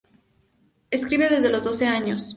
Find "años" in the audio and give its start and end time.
1.85-2.27